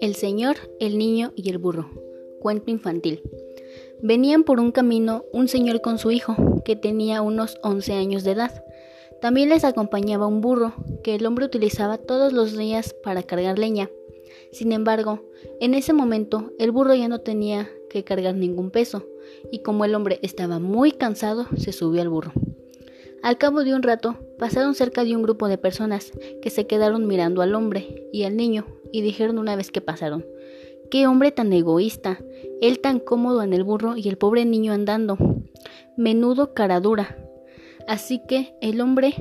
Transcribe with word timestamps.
El 0.00 0.14
señor, 0.14 0.56
el 0.78 0.96
niño 0.96 1.32
y 1.34 1.50
el 1.50 1.58
burro. 1.58 1.90
Cuento 2.38 2.70
infantil. 2.70 3.20
Venían 4.00 4.44
por 4.44 4.60
un 4.60 4.70
camino 4.70 5.24
un 5.32 5.48
señor 5.48 5.80
con 5.80 5.98
su 5.98 6.12
hijo, 6.12 6.62
que 6.64 6.76
tenía 6.76 7.20
unos 7.20 7.58
11 7.64 7.94
años 7.94 8.22
de 8.22 8.30
edad. 8.30 8.64
También 9.20 9.48
les 9.48 9.64
acompañaba 9.64 10.28
un 10.28 10.40
burro, 10.40 10.72
que 11.02 11.16
el 11.16 11.26
hombre 11.26 11.46
utilizaba 11.46 11.98
todos 11.98 12.32
los 12.32 12.56
días 12.56 12.94
para 13.02 13.24
cargar 13.24 13.58
leña. 13.58 13.90
Sin 14.52 14.70
embargo, 14.70 15.24
en 15.60 15.74
ese 15.74 15.92
momento 15.92 16.52
el 16.60 16.70
burro 16.70 16.94
ya 16.94 17.08
no 17.08 17.20
tenía 17.20 17.68
que 17.90 18.04
cargar 18.04 18.36
ningún 18.36 18.70
peso, 18.70 19.04
y 19.50 19.62
como 19.62 19.84
el 19.84 19.96
hombre 19.96 20.20
estaba 20.22 20.60
muy 20.60 20.92
cansado, 20.92 21.48
se 21.56 21.72
subió 21.72 22.02
al 22.02 22.08
burro. 22.08 22.32
Al 23.20 23.36
cabo 23.36 23.64
de 23.64 23.74
un 23.74 23.82
rato, 23.82 24.16
pasaron 24.38 24.76
cerca 24.76 25.02
de 25.02 25.16
un 25.16 25.24
grupo 25.24 25.48
de 25.48 25.58
personas 25.58 26.12
que 26.40 26.50
se 26.50 26.68
quedaron 26.68 27.08
mirando 27.08 27.42
al 27.42 27.56
hombre 27.56 28.08
y 28.12 28.22
al 28.22 28.36
niño 28.36 28.77
y 28.92 29.02
dijeron 29.02 29.38
una 29.38 29.56
vez 29.56 29.70
que 29.70 29.80
pasaron, 29.80 30.24
¡Qué 30.90 31.06
hombre 31.06 31.32
tan 31.32 31.52
egoísta! 31.52 32.18
Él 32.60 32.80
tan 32.80 32.98
cómodo 32.98 33.42
en 33.42 33.52
el 33.52 33.62
burro 33.64 33.96
y 33.96 34.08
el 34.08 34.16
pobre 34.16 34.44
niño 34.44 34.72
andando. 34.72 35.18
Menudo 35.96 36.54
cara 36.54 36.80
dura. 36.80 37.18
Así 37.86 38.22
que 38.26 38.54
el 38.60 38.80
hombre, 38.80 39.14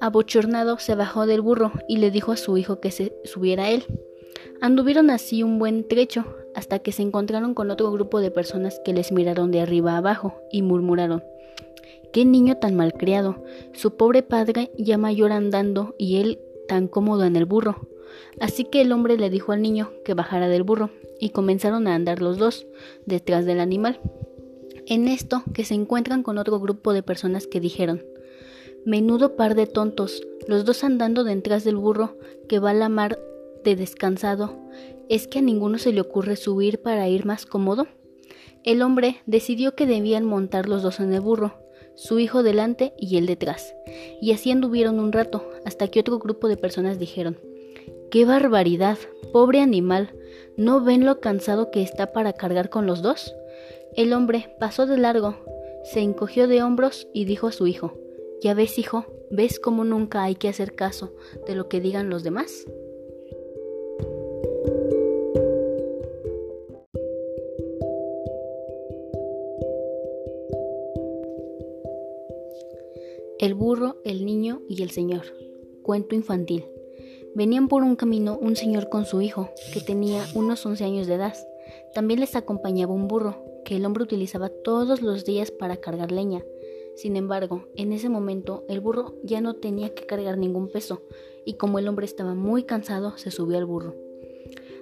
abochornado, 0.00 0.78
se 0.78 0.94
bajó 0.94 1.26
del 1.26 1.40
burro 1.40 1.72
y 1.88 1.98
le 1.98 2.10
dijo 2.10 2.32
a 2.32 2.36
su 2.36 2.56
hijo 2.58 2.80
que 2.80 2.90
se 2.90 3.14
subiera 3.24 3.70
él. 3.70 3.84
Anduvieron 4.60 5.10
así 5.10 5.42
un 5.42 5.58
buen 5.58 5.86
trecho 5.86 6.24
hasta 6.54 6.80
que 6.80 6.92
se 6.92 7.02
encontraron 7.02 7.54
con 7.54 7.70
otro 7.70 7.90
grupo 7.92 8.20
de 8.20 8.30
personas 8.30 8.80
que 8.84 8.92
les 8.92 9.12
miraron 9.12 9.50
de 9.50 9.60
arriba 9.60 9.96
abajo 9.96 10.34
y 10.50 10.62
murmuraron 10.62 11.22
Qué 12.12 12.26
niño 12.26 12.58
tan 12.58 12.74
malcriado, 12.76 13.42
su 13.72 13.96
pobre 13.96 14.22
padre 14.22 14.70
ya 14.76 14.98
mayor 14.98 15.32
andando 15.32 15.94
y 15.96 16.16
él 16.16 16.40
tan 16.68 16.86
cómodo 16.86 17.24
en 17.24 17.36
el 17.36 17.46
burro. 17.46 17.88
Así 18.40 18.64
que 18.64 18.80
el 18.80 18.92
hombre 18.92 19.16
le 19.16 19.30
dijo 19.30 19.52
al 19.52 19.62
niño 19.62 19.90
que 20.04 20.14
bajara 20.14 20.48
del 20.48 20.62
burro 20.62 20.90
y 21.20 21.30
comenzaron 21.30 21.86
a 21.86 21.94
andar 21.94 22.20
los 22.20 22.38
dos 22.38 22.66
detrás 23.06 23.44
del 23.46 23.60
animal. 23.60 24.00
En 24.86 25.08
esto 25.08 25.42
que 25.54 25.64
se 25.64 25.74
encuentran 25.74 26.22
con 26.22 26.38
otro 26.38 26.58
grupo 26.58 26.92
de 26.92 27.02
personas 27.02 27.46
que 27.46 27.60
dijeron 27.60 28.02
Menudo 28.84 29.36
par 29.36 29.54
de 29.54 29.66
tontos, 29.66 30.26
los 30.48 30.64
dos 30.64 30.82
andando 30.82 31.22
detrás 31.22 31.62
del 31.62 31.76
burro 31.76 32.16
que 32.48 32.58
va 32.58 32.70
a 32.70 32.74
la 32.74 32.88
mar 32.88 33.16
de 33.62 33.76
descansado. 33.76 34.58
¿Es 35.08 35.28
que 35.28 35.38
a 35.38 35.42
ninguno 35.42 35.78
se 35.78 35.92
le 35.92 36.00
ocurre 36.00 36.34
subir 36.34 36.80
para 36.80 37.08
ir 37.08 37.24
más 37.24 37.46
cómodo? 37.46 37.86
El 38.64 38.82
hombre 38.82 39.16
decidió 39.26 39.76
que 39.76 39.86
debían 39.86 40.24
montar 40.24 40.68
los 40.68 40.82
dos 40.82 40.98
en 40.98 41.12
el 41.12 41.20
burro, 41.20 41.54
su 41.94 42.18
hijo 42.18 42.42
delante 42.42 42.92
y 42.98 43.18
él 43.18 43.26
detrás, 43.26 43.74
y 44.20 44.32
así 44.32 44.50
anduvieron 44.50 44.98
un 44.98 45.12
rato, 45.12 45.48
hasta 45.64 45.88
que 45.88 46.00
otro 46.00 46.18
grupo 46.18 46.48
de 46.48 46.56
personas 46.56 46.98
dijeron 46.98 47.38
¡Qué 48.12 48.26
barbaridad! 48.26 48.98
Pobre 49.32 49.60
animal, 49.60 50.10
¿no 50.58 50.84
ven 50.84 51.06
lo 51.06 51.20
cansado 51.20 51.70
que 51.70 51.80
está 51.80 52.12
para 52.12 52.34
cargar 52.34 52.68
con 52.68 52.84
los 52.84 53.00
dos? 53.00 53.34
El 53.96 54.12
hombre 54.12 54.54
pasó 54.60 54.86
de 54.86 54.98
largo, 54.98 55.36
se 55.82 56.00
encogió 56.00 56.46
de 56.46 56.62
hombros 56.62 57.08
y 57.14 57.24
dijo 57.24 57.46
a 57.46 57.52
su 57.52 57.66
hijo 57.66 57.94
¿Ya 58.42 58.52
ves, 58.52 58.78
hijo? 58.78 59.06
¿Ves 59.30 59.58
cómo 59.58 59.84
nunca 59.84 60.24
hay 60.24 60.34
que 60.34 60.50
hacer 60.50 60.74
caso 60.74 61.14
de 61.46 61.54
lo 61.54 61.70
que 61.70 61.80
digan 61.80 62.10
los 62.10 62.22
demás? 62.22 62.66
El 73.38 73.54
burro, 73.54 73.96
el 74.04 74.26
niño 74.26 74.60
y 74.68 74.82
el 74.82 74.90
señor. 74.90 75.22
Cuento 75.82 76.14
infantil. 76.14 76.71
Venían 77.34 77.68
por 77.68 77.82
un 77.82 77.96
camino 77.96 78.38
un 78.38 78.56
señor 78.56 78.88
con 78.88 79.06
su 79.06 79.22
hijo, 79.22 79.50
que 79.72 79.80
tenía 79.80 80.22
unos 80.34 80.64
11 80.66 80.84
años 80.84 81.06
de 81.06 81.14
edad. 81.14 81.34
También 81.94 82.20
les 82.20 82.36
acompañaba 82.36 82.92
un 82.92 83.08
burro, 83.08 83.42
que 83.64 83.76
el 83.76 83.86
hombre 83.86 84.02
utilizaba 84.02 84.50
todos 84.50 85.02
los 85.02 85.24
días 85.24 85.50
para 85.50 85.78
cargar 85.78 86.12
leña. 86.12 86.44
Sin 86.94 87.16
embargo, 87.16 87.68
en 87.74 87.92
ese 87.92 88.08
momento 88.08 88.64
el 88.68 88.80
burro 88.80 89.14
ya 89.22 89.40
no 89.40 89.54
tenía 89.54 89.94
que 89.94 90.04
cargar 90.04 90.36
ningún 90.36 90.68
peso, 90.68 91.02
y 91.44 91.54
como 91.54 91.78
el 91.78 91.88
hombre 91.88 92.04
estaba 92.04 92.34
muy 92.34 92.64
cansado, 92.64 93.16
se 93.16 93.30
subió 93.30 93.56
al 93.56 93.64
burro. 93.64 93.94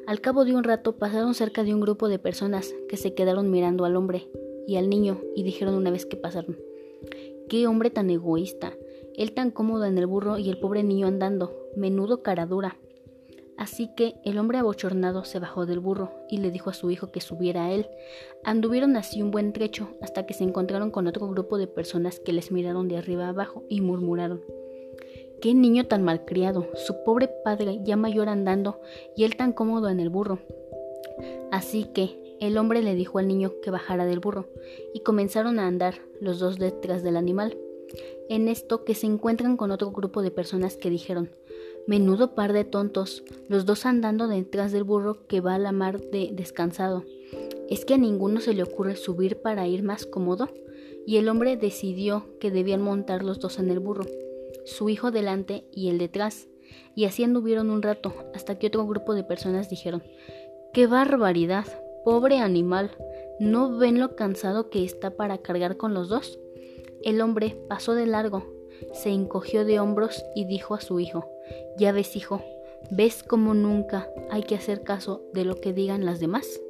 Al 0.06 0.20
cabo 0.20 0.44
de 0.44 0.54
un 0.56 0.64
rato 0.64 0.96
pasaron 0.96 1.34
cerca 1.34 1.62
de 1.62 1.72
un 1.72 1.80
grupo 1.80 2.08
de 2.08 2.18
personas 2.18 2.74
que 2.88 2.96
se 2.96 3.14
quedaron 3.14 3.50
mirando 3.50 3.84
al 3.84 3.94
hombre 3.94 4.28
y 4.66 4.76
al 4.76 4.90
niño 4.90 5.20
y 5.36 5.44
dijeron 5.44 5.74
una 5.74 5.90
vez 5.90 6.04
que 6.04 6.16
pasaron, 6.16 6.58
Qué 7.48 7.66
hombre 7.66 7.90
tan 7.90 8.10
egoísta. 8.10 8.76
Él 9.16 9.32
tan 9.32 9.50
cómodo 9.50 9.84
en 9.84 9.98
el 9.98 10.06
burro 10.06 10.38
y 10.38 10.48
el 10.50 10.58
pobre 10.58 10.84
niño 10.84 11.08
andando. 11.08 11.59
Menudo 11.76 12.22
cara 12.22 12.46
dura. 12.46 12.76
Así 13.56 13.90
que 13.94 14.14
el 14.24 14.38
hombre 14.38 14.58
abochornado 14.58 15.24
se 15.24 15.38
bajó 15.38 15.66
del 15.66 15.80
burro 15.80 16.10
y 16.30 16.38
le 16.38 16.50
dijo 16.50 16.70
a 16.70 16.74
su 16.74 16.90
hijo 16.90 17.12
que 17.12 17.20
subiera 17.20 17.66
a 17.66 17.72
él. 17.72 17.88
Anduvieron 18.42 18.96
así 18.96 19.20
un 19.20 19.30
buen 19.30 19.52
trecho 19.52 19.88
hasta 20.00 20.24
que 20.24 20.32
se 20.32 20.44
encontraron 20.44 20.90
con 20.90 21.06
otro 21.06 21.28
grupo 21.28 21.58
de 21.58 21.66
personas 21.66 22.20
que 22.20 22.32
les 22.32 22.50
miraron 22.52 22.88
de 22.88 22.96
arriba 22.96 23.28
abajo 23.28 23.64
y 23.68 23.82
murmuraron. 23.82 24.40
Qué 25.42 25.54
niño 25.54 25.86
tan 25.86 26.02
malcriado, 26.02 26.68
su 26.74 27.04
pobre 27.04 27.28
padre 27.44 27.80
ya 27.82 27.96
mayor 27.96 28.28
andando 28.28 28.80
y 29.16 29.24
él 29.24 29.36
tan 29.36 29.52
cómodo 29.52 29.88
en 29.88 30.00
el 30.00 30.08
burro. 30.08 30.38
Así 31.50 31.84
que 31.84 32.36
el 32.40 32.56
hombre 32.56 32.82
le 32.82 32.94
dijo 32.94 33.18
al 33.18 33.28
niño 33.28 33.52
que 33.62 33.70
bajara 33.70 34.06
del 34.06 34.20
burro, 34.20 34.48
y 34.94 35.00
comenzaron 35.00 35.58
a 35.58 35.66
andar 35.66 35.96
los 36.20 36.38
dos 36.38 36.58
detrás 36.58 37.02
del 37.02 37.16
animal. 37.16 37.56
En 38.28 38.48
esto 38.48 38.84
que 38.84 38.94
se 38.94 39.06
encuentran 39.06 39.56
con 39.56 39.70
otro 39.70 39.90
grupo 39.90 40.22
de 40.22 40.30
personas 40.30 40.76
que 40.76 40.88
dijeron, 40.88 41.30
Menudo 41.86 42.34
par 42.34 42.52
de 42.52 42.64
tontos, 42.64 43.24
los 43.48 43.66
dos 43.66 43.86
andando 43.86 44.28
detrás 44.28 44.72
del 44.72 44.84
burro 44.84 45.26
que 45.26 45.40
va 45.40 45.54
a 45.54 45.58
la 45.58 45.72
mar 45.72 46.00
de 46.00 46.30
descansado. 46.32 47.04
¿Es 47.68 47.84
que 47.84 47.94
a 47.94 47.98
ninguno 47.98 48.40
se 48.40 48.54
le 48.54 48.62
ocurre 48.62 48.96
subir 48.96 49.40
para 49.40 49.66
ir 49.66 49.82
más 49.82 50.06
cómodo? 50.06 50.48
Y 51.06 51.16
el 51.16 51.28
hombre 51.28 51.56
decidió 51.56 52.26
que 52.38 52.50
debían 52.50 52.82
montar 52.82 53.24
los 53.24 53.40
dos 53.40 53.58
en 53.58 53.70
el 53.70 53.80
burro, 53.80 54.04
su 54.64 54.88
hijo 54.88 55.10
delante 55.10 55.64
y 55.72 55.88
él 55.88 55.98
detrás, 55.98 56.48
y 56.94 57.06
así 57.06 57.24
anduvieron 57.24 57.70
un 57.70 57.82
rato, 57.82 58.14
hasta 58.34 58.58
que 58.58 58.68
otro 58.68 58.86
grupo 58.86 59.14
de 59.14 59.24
personas 59.24 59.70
dijeron, 59.70 60.02
¡Qué 60.72 60.86
barbaridad! 60.86 61.66
Pobre 62.04 62.38
animal, 62.38 62.90
¿no 63.40 63.76
ven 63.76 64.00
lo 64.00 64.16
cansado 64.16 64.70
que 64.70 64.84
está 64.84 65.10
para 65.10 65.38
cargar 65.38 65.76
con 65.76 65.92
los 65.92 66.08
dos? 66.08 66.38
El 67.02 67.20
hombre 67.20 67.60
pasó 67.68 67.94
de 67.94 68.06
largo, 68.06 68.46
se 68.92 69.10
encogió 69.10 69.64
de 69.64 69.80
hombros 69.80 70.24
y 70.34 70.44
dijo 70.46 70.74
a 70.74 70.80
su 70.80 71.00
hijo, 71.00 71.30
Ya 71.76 71.92
ves, 71.92 72.16
hijo, 72.16 72.42
¿ves 72.90 73.22
cómo 73.22 73.54
nunca 73.54 74.08
hay 74.30 74.42
que 74.42 74.54
hacer 74.54 74.82
caso 74.82 75.22
de 75.32 75.44
lo 75.44 75.56
que 75.56 75.72
digan 75.72 76.04
las 76.04 76.20
demás? 76.20 76.60